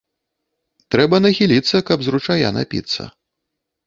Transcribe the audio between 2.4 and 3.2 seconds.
напіцца